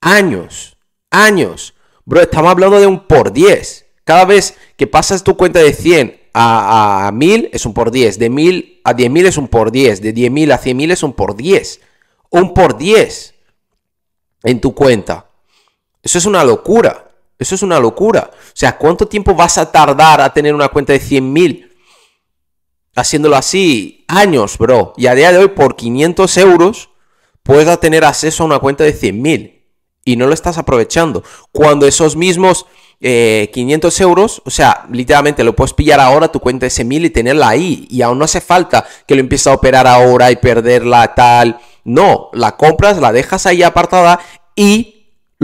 [0.00, 0.76] Años,
[1.10, 1.74] años.
[2.04, 3.86] Bro, estamos hablando de un por 10.
[4.04, 8.18] Cada vez que pasas tu cuenta de 100 a, a 1000 es un por 10,
[8.18, 11.36] de 1000 a 10.000 es un por 10, de 10.000 a 100.000 es un por
[11.36, 11.80] 10.
[12.30, 13.34] Un por 10
[14.42, 15.30] en tu cuenta.
[16.04, 17.10] Eso es una locura.
[17.38, 18.30] Eso es una locura.
[18.32, 21.70] O sea, ¿cuánto tiempo vas a tardar a tener una cuenta de 100.000?
[22.94, 24.92] Haciéndolo así, años, bro.
[24.96, 26.90] Y a día de hoy, por 500 euros,
[27.42, 29.62] puedes tener acceso a una cuenta de 100.000.
[30.04, 31.24] Y no lo estás aprovechando.
[31.50, 32.66] Cuando esos mismos
[33.00, 37.06] 500 eh, euros, o sea, literalmente lo puedes pillar ahora tu cuenta de ese 1000
[37.06, 37.86] y tenerla ahí.
[37.90, 41.58] Y aún no hace falta que lo empieces a operar ahora y perderla tal.
[41.84, 44.20] No, la compras, la dejas ahí apartada
[44.56, 44.93] y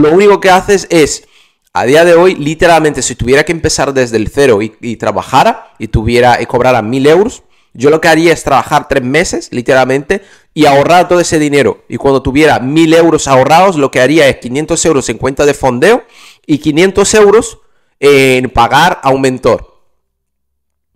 [0.01, 1.27] lo único que haces es,
[1.73, 5.89] a día de hoy, literalmente, si tuviera que empezar desde el cero y, trabajara y
[5.89, 10.67] tuviera y cobrara mil euros, yo lo que haría es trabajar tres meses, literalmente, y
[10.67, 11.85] ahorrar todo ese dinero.
[11.89, 15.55] Y cuando tuviera mil euros ahorrados, lo que haría es 500 euros en cuenta de
[15.55, 16.03] fondeo
[16.45, 17.59] y 500 euros
[18.01, 19.81] en pagar a un mentor.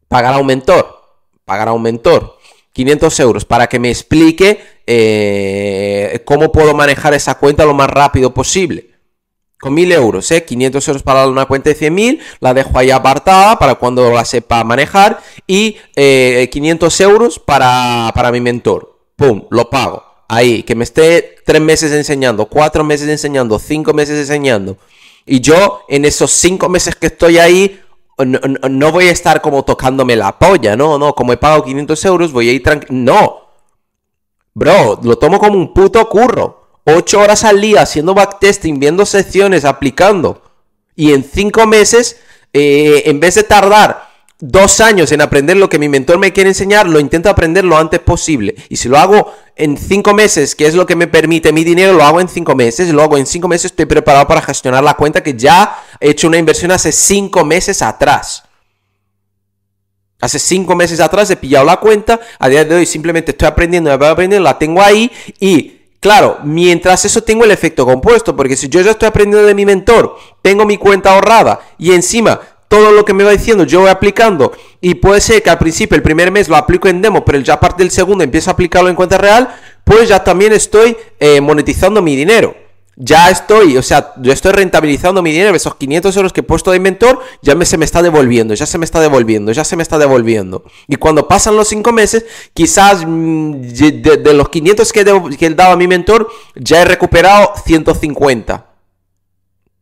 [0.09, 1.03] Pagar a un mentor.
[1.45, 2.37] Pagar a un mentor.
[2.73, 8.35] 500 euros para que me explique eh, cómo puedo manejar esa cuenta lo más rápido
[8.35, 8.94] posible.
[9.65, 10.45] Con 1000 euros, ¿eh?
[10.45, 14.63] 500 euros para una cuenta de 100.000, la dejo ahí apartada para cuando la sepa
[14.63, 18.99] manejar y 500 eh, euros para, para mi mentor.
[19.17, 19.45] ¡Pum!
[19.49, 20.05] Lo pago.
[20.29, 24.77] Ahí, que me esté 3 meses enseñando, 4 meses enseñando, 5 meses enseñando.
[25.25, 27.81] Y yo en esos 5 meses que estoy ahí
[28.19, 32.33] no, voy a estar como tocándome la polla, no, no, como he pagado 500 euros,
[32.33, 32.93] voy a ir tranquilo.
[32.93, 33.41] No.
[34.53, 36.64] Bro, lo tomo como un puto curro.
[36.85, 40.43] 8 horas al día haciendo backtesting, viendo secciones, aplicando.
[40.95, 42.17] Y en 5 meses,
[42.53, 46.51] eh, en vez de tardar dos años en aprender lo que mi mentor me quiere
[46.51, 48.55] enseñar, lo intento aprender lo antes posible.
[48.69, 51.95] Y si lo hago en cinco meses, que es lo que me permite mi dinero,
[51.95, 52.93] lo hago en cinco meses.
[52.93, 56.29] Lo hago en cinco meses, estoy preparado para gestionar la cuenta que ya he hecho
[56.29, 58.45] una inversión hace cinco meses atrás.
[60.21, 63.93] Hace cinco meses atrás he pillado la cuenta, a día de hoy simplemente estoy aprendiendo,
[63.93, 65.74] aprendiendo, la tengo ahí y
[66.05, 69.65] Claro, mientras eso tengo el efecto compuesto, porque si yo ya estoy aprendiendo de mi
[69.65, 72.39] mentor, tengo mi cuenta ahorrada y encima
[72.69, 75.97] todo lo que me va diciendo yo voy aplicando y puede ser que al principio
[75.97, 78.53] el primer mes lo aplico en demo, pero ya a partir del segundo empiezo a
[78.53, 79.49] aplicarlo en cuenta real,
[79.83, 82.55] pues ya también estoy eh, monetizando mi dinero.
[82.97, 86.71] Ya estoy, o sea, yo estoy rentabilizando mi dinero, esos 500 euros que he puesto
[86.71, 89.75] de inventor, ya me, se me está devolviendo, ya se me está devolviendo, ya se
[89.75, 90.63] me está devolviendo.
[90.87, 95.77] Y cuando pasan los 5 meses, quizás mm, de, los 500 que, he dado a
[95.77, 98.67] mi mentor, ya he recuperado 150.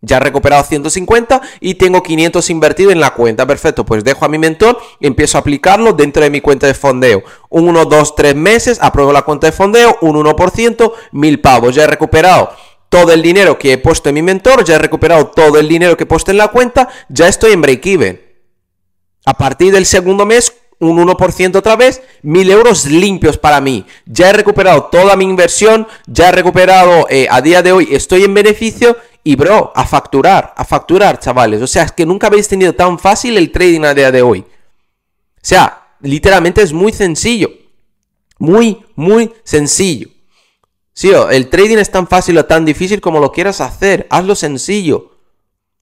[0.04, 3.46] Ya he recuperado 150 y tengo 500 invertido en la cuenta.
[3.46, 7.22] Perfecto, pues dejo a mi mentor empiezo a aplicarlo dentro de mi cuenta de fondeo.
[7.50, 11.74] Un 1, 2, 3 meses, apruebo la cuenta de fondeo, un 1%, 1000 pavos.
[11.76, 12.50] Ya he recuperado
[12.92, 15.96] todo el dinero que he puesto en mi mentor, ya he recuperado todo el dinero
[15.96, 18.20] que he puesto en la cuenta, ya estoy en break-even.
[19.24, 23.86] A partir del segundo mes, un 1% otra vez, 1000 euros limpios para mí.
[24.04, 28.24] Ya he recuperado toda mi inversión, ya he recuperado, eh, a día de hoy estoy
[28.24, 31.62] en beneficio y bro, a facturar, a facturar, chavales.
[31.62, 34.40] O sea, es que nunca habéis tenido tan fácil el trading a día de hoy.
[34.40, 37.48] O sea, literalmente es muy sencillo.
[38.38, 40.11] Muy, muy sencillo.
[40.94, 44.06] Sí, el trading es tan fácil o tan difícil como lo quieras hacer.
[44.10, 45.12] Hazlo sencillo.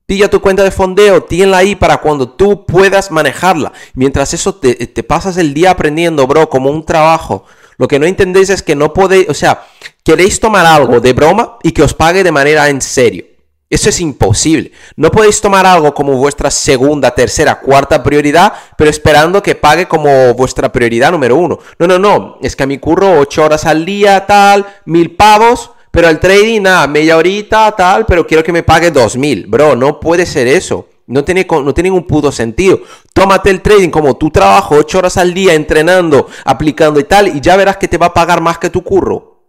[0.06, 3.72] Pilla tu cuenta de fondeo, tíenla ahí para cuando tú puedas manejarla.
[3.94, 7.44] Mientras eso te, te pasas el día aprendiendo, bro, como un trabajo.
[7.78, 9.66] Lo que no entendéis es que no podéis, o sea,
[10.04, 13.24] queréis tomar algo de broma y que os pague de manera en serio.
[13.70, 14.72] Eso es imposible.
[14.96, 20.34] No podéis tomar algo como vuestra segunda, tercera, cuarta prioridad, pero esperando que pague como
[20.34, 21.60] vuestra prioridad número uno.
[21.78, 22.38] No, no, no.
[22.42, 26.62] Es que a mi curro ocho horas al día, tal, mil pavos, pero al trading,
[26.62, 29.46] nada, media horita, tal, pero quiero que me pague dos mil.
[29.46, 30.88] Bro, no puede ser eso.
[31.06, 32.80] No tiene, no tiene ningún puto sentido.
[33.12, 37.40] Tómate el trading como tu trabajo, ocho horas al día entrenando, aplicando y tal, y
[37.40, 39.42] ya verás que te va a pagar más que tu curro.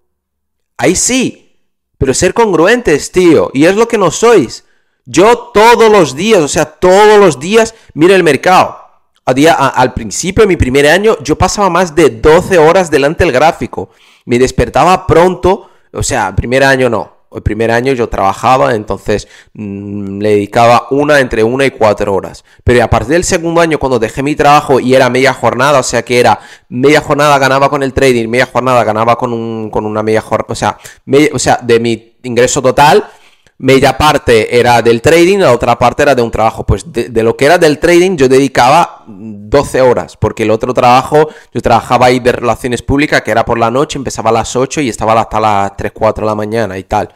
[0.78, 1.41] Ahí sí,
[2.02, 3.52] pero ser congruentes, tío.
[3.54, 4.66] Y es lo que no sois.
[5.06, 8.76] Yo todos los días, o sea, todos los días miro el mercado.
[9.24, 13.24] A día, al principio de mi primer año, yo pasaba más de 12 horas delante
[13.24, 13.92] del gráfico.
[14.26, 20.20] Me despertaba pronto, o sea, primer año no el primer año yo trabajaba, entonces mm,
[20.20, 22.44] le dedicaba una entre una y cuatro horas.
[22.64, 25.84] Pero a partir del segundo año, cuando dejé mi trabajo y era media jornada, o
[25.84, 26.40] sea que era
[26.70, 30.52] media jornada ganaba con el trading, media jornada ganaba con, un, con una media jornada,
[30.52, 30.78] o sea,
[31.34, 33.06] o sea, de mi ingreso total,
[33.62, 36.66] media parte era del trading, la otra parte era de un trabajo.
[36.66, 41.30] Pues de, lo que era del trading yo dedicaba 12 horas, porque el otro trabajo,
[41.54, 44.82] yo trabajaba ahí de relaciones públicas, que era por la noche, empezaba a las 8
[44.82, 47.14] y estaba hasta las 3, 4 de la mañana y tal.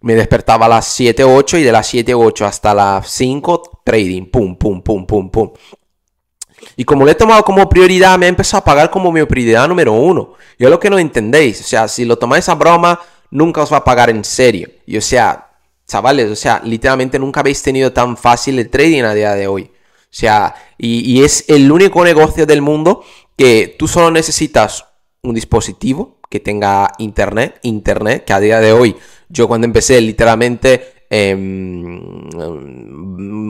[0.00, 4.26] Me despertaba a las 7, 8 y de las 7, 8 hasta las 5, trading,
[4.26, 5.52] pum, pum, pum, pum, pum.
[6.76, 9.68] Y como lo he tomado como prioridad, me ha empezado a pagar como mi prioridad
[9.68, 10.34] número uno.
[10.58, 13.78] Yo lo que no entendéis, o sea, si lo tomáis a broma, nunca os va
[13.78, 14.68] a pagar en serio.
[14.84, 15.45] Y o sea,
[15.86, 19.70] chavales, o sea, literalmente nunca habéis tenido tan fácil el trading a día de hoy.
[20.16, 23.04] O sea, y, es el único negocio del mundo
[23.36, 24.86] que tú solo necesitas
[25.22, 28.96] un dispositivo que tenga internet, internet, que a día de hoy,
[29.28, 31.36] yo cuando empecé literalmente eh,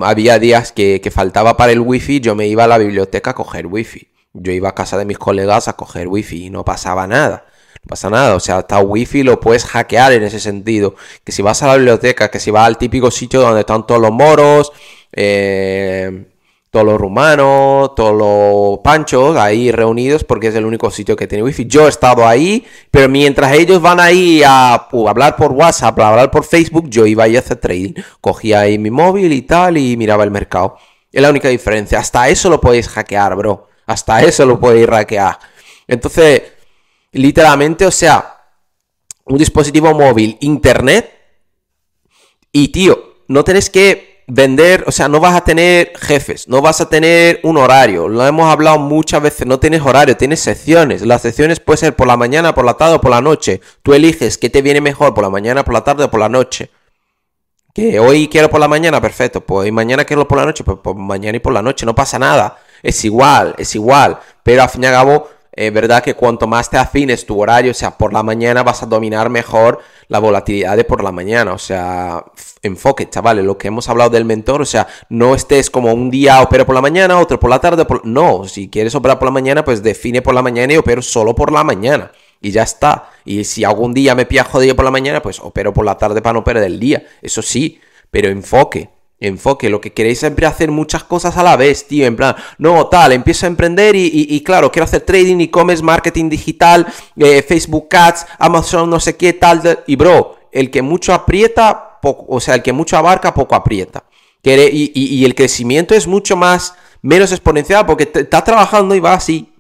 [0.03, 3.35] había días que, que, faltaba para el wifi, yo me iba a la biblioteca a
[3.35, 4.09] coger wifi.
[4.33, 7.47] Yo iba a casa de mis colegas a coger wifi y no pasaba nada.
[7.89, 10.97] Pasa nada, o sea, hasta wifi lo puedes hackear en ese sentido.
[11.23, 14.01] Que si vas a la biblioteca, que si vas al típico sitio donde están todos
[14.01, 14.73] los moros,
[15.13, 16.27] eh,
[16.71, 21.45] todos los rumanos, todos los panchos ahí reunidos porque es el único sitio que tiene
[21.45, 21.67] wifi.
[21.67, 26.09] Yo he estado ahí, pero mientras ellos van ahí a uh, hablar por WhatsApp, a
[26.09, 27.95] hablar por Facebook, yo iba ahí a hacer trading.
[28.21, 30.77] Cogía ahí mi móvil y tal y miraba el mercado.
[31.13, 32.01] Es la única diferencia.
[32.01, 33.69] Hasta eso lo podéis hackear, bro.
[33.87, 35.39] Hasta eso lo podéis hackear.
[35.87, 36.43] Entonces,
[37.17, 38.37] literalmente, o sea,
[39.25, 41.11] un dispositivo móvil, internet
[42.53, 46.81] y tío, no tenés que vender, o sea, no vas a tener jefes, no vas
[46.81, 48.09] a tener un horario.
[48.09, 51.03] Lo hemos hablado muchas veces, no tienes horario, tienes secciones.
[51.03, 53.61] Las secciones pueden ser por la mañana, por la tarde o por la noche.
[53.83, 56.29] Tú eliges qué te viene mejor, por la mañana, por la tarde o por la
[56.29, 56.71] noche.
[57.73, 59.43] Que hoy quiero por la mañana, perfecto.
[59.43, 61.95] Pues hoy mañana quiero por la noche, pues por mañana y por la noche, no
[61.95, 62.57] pasa nada.
[62.83, 64.19] Es igual, es igual.
[64.43, 67.71] Pero al fin y al cabo, es verdad que cuanto más te afines tu horario,
[67.71, 71.55] o sea, por la mañana vas a dominar mejor la volatilidad de por la mañana.
[71.55, 72.23] O sea,
[72.63, 76.43] enfoque, chavales, lo que hemos hablado del mentor, o sea, no estés como un día
[76.43, 78.05] opero por la mañana, otro por la tarde, por...
[78.05, 81.35] no, si quieres operar por la mañana, pues define por la mañana y opero solo
[81.35, 82.13] por la mañana.
[82.43, 83.09] Y ya está.
[83.25, 86.21] Y si algún día me pilla jodido por la mañana, pues opero por la tarde
[86.21, 87.03] para no perder el día.
[87.23, 88.91] Eso sí, pero enfoque.
[89.19, 92.07] Enfoque, lo que queréis siempre hacer muchas cosas a la vez, tío.
[92.07, 96.29] En plan, no, tal, empiezo a emprender y, y, claro, quiero hacer trading, e-commerce, marketing
[96.29, 99.83] digital, eh, Facebook Ads, Amazon, no sé qué, tal.
[99.87, 104.05] Y bro, el que mucho aprieta, o sea, el que mucho abarca, poco aprieta.
[104.43, 109.53] Y, y, el crecimiento es mucho más, menos exponencial porque estás trabajando y va así.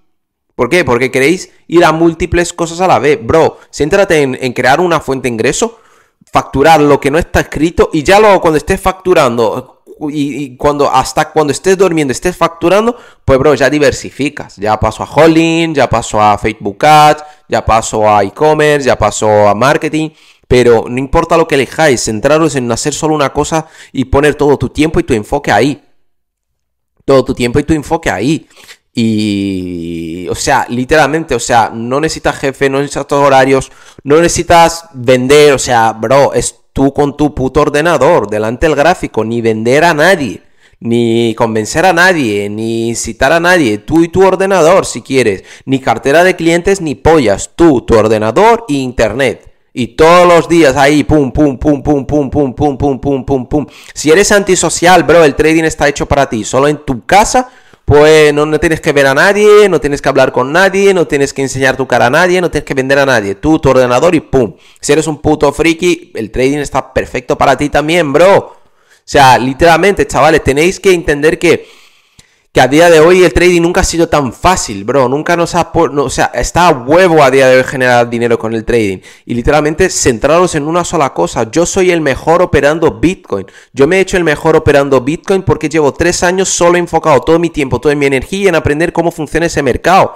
[0.54, 0.84] ¿Por qué?
[0.84, 3.18] Porque queréis ir a múltiples cosas a la vez.
[3.20, 5.80] Bro, céntrate en crear una fuente de ingreso
[6.24, 9.76] facturar lo que no está escrito y ya luego cuando estés facturando
[10.10, 14.56] y, cuando hasta cuando estés durmiendo estés facturando, pues bro, ya diversificas.
[14.56, 19.48] Ya paso a holding, ya paso a Facebook Ads, ya paso a e-commerce, ya paso
[19.48, 20.10] a marketing.
[20.46, 24.56] Pero no importa lo que elijáis, centraros en hacer solo una cosa y poner todo
[24.56, 25.82] tu tiempo y tu enfoque ahí.
[27.04, 28.46] Todo tu tiempo y tu enfoque ahí.
[28.98, 33.70] Y, o sea, literalmente, o sea, no necesitas jefe, no necesitas horarios,
[34.04, 39.22] no necesitas vender, o sea, bro, es tú con tu puto ordenador, delante del gráfico,
[39.22, 40.40] ni vender a nadie,
[40.80, 45.78] ni convencer a nadie, ni citar a nadie, tú y tu ordenador si quieres, ni
[45.78, 49.52] cartera de clientes, ni pollas, tú, tu ordenador e internet.
[49.74, 53.46] Y todos los días ahí, pum, pum, pum, pum, pum, pum, pum, pum, pum, pum,
[53.46, 53.66] pum.
[53.92, 56.44] Si eres antisocial, bro, el trading está hecho para ti.
[56.44, 57.50] Solo en tu casa
[57.86, 61.06] pues no, no, tienes que ver a nadie, no tienes que hablar con nadie, no
[61.06, 63.36] tienes que enseñar tu cara a nadie, no tienes que vender a nadie.
[63.36, 64.56] Tú, tu ordenador y pum.
[64.80, 68.38] Si eres un puto friki, el trading está perfecto para ti también, bro.
[68.38, 68.56] O
[69.04, 71.68] sea, literalmente, chavales, tenéis que entender que
[72.56, 75.10] que a día de hoy el trading nunca ha sido tan fácil, bro.
[75.10, 75.70] Nunca nos ha...
[75.74, 79.00] O sea, está a huevo a día de hoy generar dinero con el trading.
[79.26, 81.50] Y literalmente centraros en una sola cosa.
[81.50, 83.44] Yo soy el mejor operando Bitcoin.
[83.74, 87.38] Yo me he hecho el mejor operando Bitcoin porque llevo tres años solo enfocado todo
[87.38, 90.14] mi tiempo, toda mi energía en aprender cómo funciona ese mercado.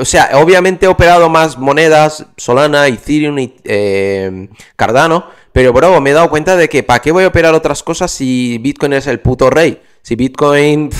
[0.00, 5.26] O sea, obviamente he operado más monedas, Solana, Ethereum y eh, Cardano.
[5.52, 8.10] Pero, bro, me he dado cuenta de que ¿para qué voy a operar otras cosas
[8.10, 9.80] si Bitcoin es el puto rey?
[10.02, 10.90] Si Bitcoin...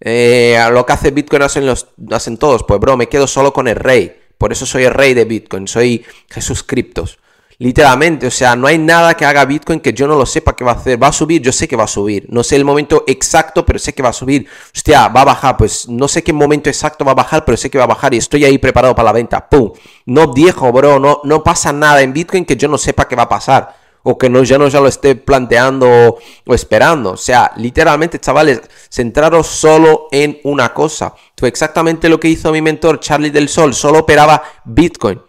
[0.00, 1.68] eh, lo que hace Bitcoin hacen,
[2.10, 2.64] hacen todos.
[2.64, 4.14] Pues bro, me quedo solo con el rey.
[4.36, 5.66] Por eso soy el rey de Bitcoin.
[5.66, 7.18] Soy Jesús Criptos.
[7.60, 10.62] Literalmente, o sea, no hay nada que haga Bitcoin que yo no lo sepa que
[10.62, 11.02] va a hacer.
[11.02, 12.26] Va a subir, yo sé que va a subir.
[12.28, 14.46] No sé el momento exacto, pero sé que va a subir.
[14.72, 15.56] Hostia, va a bajar.
[15.56, 18.14] Pues no sé qué momento exacto va a bajar, pero sé que va a bajar
[18.14, 19.48] y estoy ahí preparado para la venta.
[19.48, 19.72] ¡Pum!
[20.06, 21.00] No viejo, bro.
[21.00, 24.16] No, no pasa nada en Bitcoin que yo no sepa que va a pasar o
[24.16, 27.12] que no, ya no ya lo esté planteando o esperando.
[27.12, 31.14] O sea, literalmente, chavales, centraros solo en una cosa.
[31.36, 33.74] Fue exactamente lo que hizo mi mentor Charlie del Sol.
[33.74, 35.20] Solo operaba Bitcoin.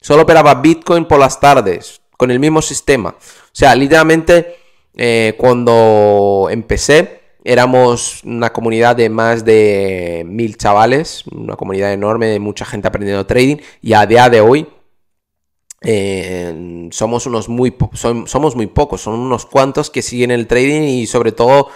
[0.00, 2.00] Solo operaba Bitcoin por las tardes.
[2.16, 3.10] con el mismo sistema.
[3.10, 4.56] O sea, literalmente
[4.96, 12.40] eh, cuando empecé éramos una comunidad de más de mil chavales, una comunidad enorme de
[12.40, 14.66] mucha gente aprendiendo trading y a día de hoy
[15.88, 21.06] eh, somos unos muy somos muy pocos, son unos cuantos que siguen el trading y
[21.06, 21.68] sobre todo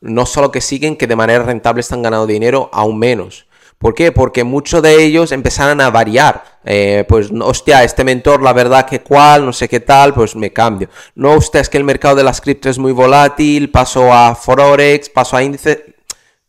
[0.00, 3.46] no solo que siguen, que de manera rentable están ganando dinero, aún menos.
[3.76, 4.10] ¿Por qué?
[4.10, 6.60] Porque muchos de ellos empezaron a variar.
[6.64, 10.50] Eh, pues, hostia, este mentor, la verdad que cual, no sé qué tal, pues me
[10.50, 10.88] cambio.
[11.14, 15.10] No, usted es que el mercado de las cripto es muy volátil, paso a Forex,
[15.10, 15.97] paso a índice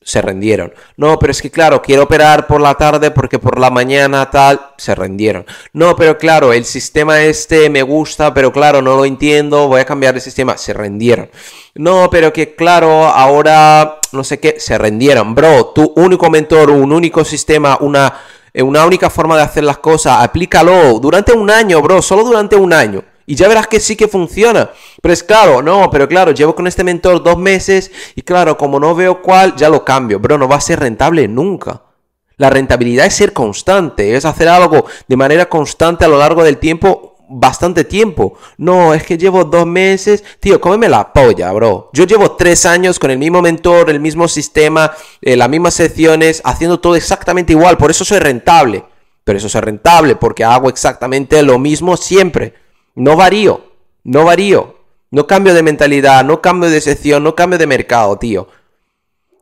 [0.01, 0.73] se rendieron.
[0.97, 4.59] No, pero es que claro, quiero operar por la tarde porque por la mañana tal,
[4.77, 5.45] se rendieron.
[5.73, 9.85] No, pero claro, el sistema este me gusta, pero claro, no lo entiendo, voy a
[9.85, 11.29] cambiar de sistema, se rendieron.
[11.75, 15.35] No, pero que claro, ahora no sé qué, se rendieron.
[15.35, 18.13] Bro, tu único mentor, un único sistema, una,
[18.53, 22.55] eh, una única forma de hacer las cosas, aplícalo durante un año, bro, solo durante
[22.55, 23.03] un año.
[23.29, 24.71] Y ya verás que sí que funciona.
[25.03, 28.79] Pero es claro, no, pero claro, llevo con este mentor dos meses y claro, como
[28.79, 30.19] no veo cuál, ya lo cambio.
[30.19, 31.83] Bro, no va a ser rentable nunca.
[32.37, 36.57] La rentabilidad es ser constante, es hacer algo de manera constante a lo largo del
[36.57, 38.33] tiempo, bastante tiempo.
[38.57, 40.23] No, es que llevo dos meses.
[40.39, 41.91] Tío, cómeme la polla, bro.
[41.93, 46.41] Yo llevo tres años con el mismo mentor, el mismo sistema, eh, las mismas secciones,
[46.43, 47.77] haciendo todo exactamente igual.
[47.77, 48.85] Por eso soy rentable.
[49.23, 52.68] Pero eso es rentable porque hago exactamente lo mismo siempre.
[52.99, 53.61] No varío,
[54.03, 54.75] no varío.
[55.09, 58.49] No cambio de mentalidad, no cambio de sección, no cambio de mercado, tío.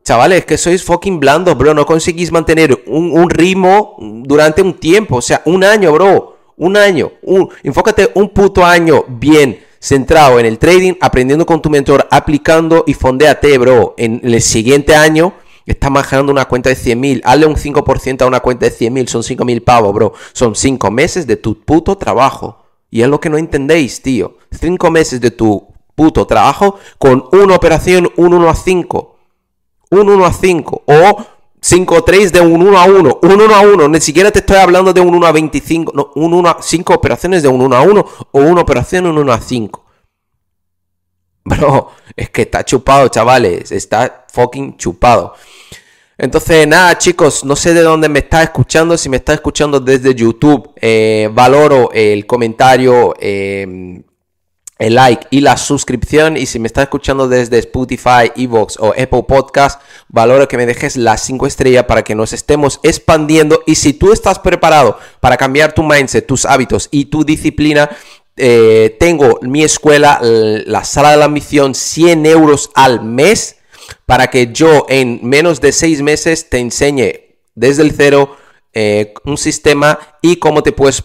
[0.04, 1.74] Chavales, que sois fucking blandos, bro.
[1.74, 5.16] No conseguís mantener un, ritmo durante un tiempo.
[5.16, 6.36] O sea, un año, bro.
[6.56, 7.10] Un año.
[7.22, 12.84] Un, enfócate un puto año bien centrado en el trading, aprendiendo con tu mentor, aplicando
[12.86, 13.94] y fondeate, bro.
[13.98, 15.34] En, el siguiente año
[15.66, 17.22] estás manejando una cuenta de 100.000.
[17.24, 19.08] Hazle un 5% a una cuenta de 100.000.
[19.08, 20.12] Son 5.000 pavos, bro.
[20.32, 22.67] Son 5 meses de tu puto trabajo.
[22.90, 24.38] Y es lo que no entendéis, tío.
[24.50, 29.16] Cinco meses de tu puto trabajo con una operación un 1 a 5.
[29.90, 30.82] Un 1 a 5.
[30.86, 31.24] O
[31.60, 33.18] 5 3 de un 1 a 1.
[33.22, 33.88] Un 1 a 1.
[33.88, 35.92] Ni siquiera te estoy hablando de un 1 a 25.
[35.94, 38.06] No, un 1 a 5 operaciones de un 1 a 1.
[38.32, 39.84] O una operación un 1 a 5.
[41.44, 43.72] Bro, es que está chupado, chavales.
[43.72, 45.34] Está fucking chupado.
[46.20, 48.98] Entonces, nada, chicos, no sé de dónde me está escuchando.
[48.98, 54.02] Si me está escuchando desde YouTube, eh, valoro el comentario, em,
[54.80, 56.36] el like y la suscripción.
[56.36, 60.96] Y si me está escuchando desde Spotify, Evox o Apple Podcast, valoro que me dejes
[60.96, 63.62] las 5 estrellas para que nos estemos expandiendo.
[63.64, 67.90] Y si tú estás preparado para cambiar tu mindset, tus hábitos y tu disciplina,
[68.36, 73.57] eh, tengo mi escuela, la sala de la ambición, 100 euros al mes
[74.08, 78.38] para que yo en menos de seis meses te enseñe desde el cero
[78.72, 81.04] eh, un sistema y cómo te puedes,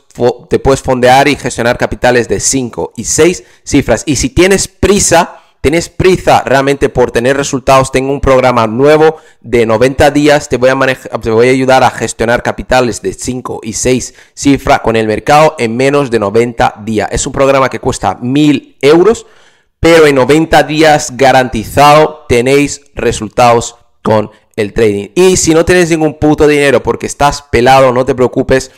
[0.50, 4.04] te puedes fondear y gestionar capitales de 5 y 6 cifras.
[4.06, 9.66] Y si tienes prisa, tienes prisa realmente por tener resultados, tengo un programa nuevo de
[9.66, 10.78] 90 días, te voy a,
[11.20, 15.56] te voy a ayudar a gestionar capitales de 5 y 6 cifras con el mercado
[15.60, 17.10] en menos de 90 días.
[17.12, 19.26] Es un programa que cuesta 1000 euros
[19.84, 25.10] pero en 90 días garantizado tenéis resultados con el trading.
[25.13, 28.72] Y si no tienes ningún puto dinero porque estás pelado, no te preocupes.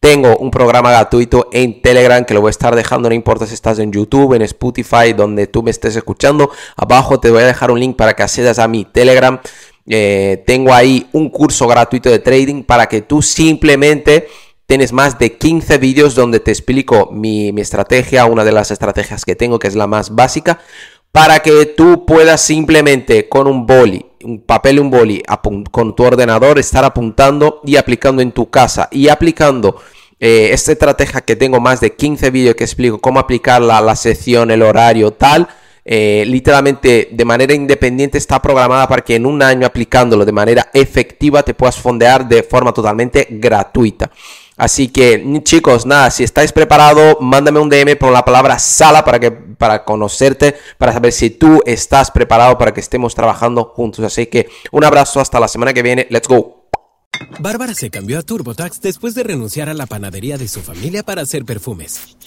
[0.00, 3.54] Tengo un programa gratuito en Telegram que lo voy a estar dejando, no importa si
[3.54, 6.50] estás en YouTube, en Spotify, donde tú me estés escuchando.
[6.76, 9.40] Abajo te voy a dejar un link para que accedas a mi Telegram.
[9.86, 14.28] Eh, tengo ahí un curso gratuito de trading para que tú simplemente
[14.70, 19.34] Tienes más de 15 vídeos donde te explico mi, estrategia, una de las estrategias que
[19.34, 20.60] tengo, que es la más básica,
[21.10, 25.24] para que tú puedas simplemente con un boli, un papel y un boli,
[25.72, 29.74] con tu ordenador, estar apuntando y aplicando en tu casa y aplicando
[30.20, 34.52] eh, esta estrategia que tengo más de 15 vídeos que explico cómo aplicarla, la sección,
[34.52, 35.48] el horario, tal.
[35.84, 40.70] Eh, literalmente de manera independiente está programada para que en un año aplicándolo de manera
[40.72, 44.12] efectiva te puedas fondear de forma totalmente gratuita.
[44.60, 49.18] Así que chicos, nada, si estáis preparados, mándame un DM por la palabra sala para,
[49.18, 54.04] que, para conocerte, para saber si tú estás preparado para que estemos trabajando juntos.
[54.04, 56.06] Así que un abrazo hasta la semana que viene.
[56.10, 56.68] Let's go.
[57.38, 61.22] Bárbara se cambió a TurboTax después de renunciar a la panadería de su familia para
[61.22, 62.18] hacer perfumes.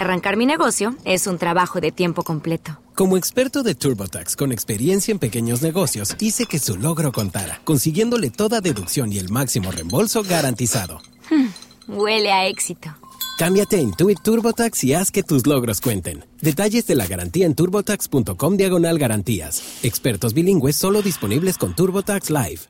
[0.00, 2.78] Arrancar mi negocio es un trabajo de tiempo completo.
[2.94, 8.30] Como experto de TurboTax con experiencia en pequeños negocios, hice que su logro contara, consiguiéndole
[8.30, 11.02] toda deducción y el máximo reembolso garantizado.
[11.28, 11.48] Hmm,
[11.86, 12.96] huele a éxito.
[13.36, 16.24] Cámbiate a Intuit TurboTax y haz que tus logros cuenten.
[16.40, 19.62] Detalles de la garantía en turbotax.com diagonal garantías.
[19.82, 22.58] Expertos bilingües solo disponibles con TurboTax Live.